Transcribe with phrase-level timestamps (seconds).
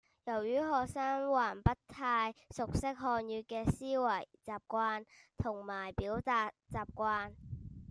[0.25, 5.05] 由於學生還不太熟悉漢語嘅思維習慣
[5.37, 7.33] 同埋表達習慣